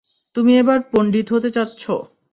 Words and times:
তুমি 0.35 0.51
এবার 0.57 0.79
পন্ডিত 0.91 1.27
হতে 1.33 1.49
চাচ্ছো। 1.51 1.93